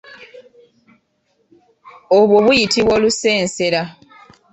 [2.17, 3.81] Obwo buyitibwa olusensera.